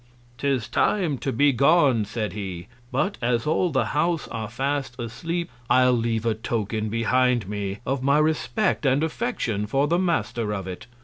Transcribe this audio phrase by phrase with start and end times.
[0.39, 5.51] 'Tis Time to be gone, said he; but as all the House are fast asleep,
[5.69, 10.65] I'll leave a Token behind me of my Respect and Affection for the Master of
[10.65, 10.87] it.